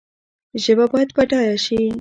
ژبه 0.63 0.85
باید 0.91 1.09
بډایه 1.15 1.57
شي 1.65 1.81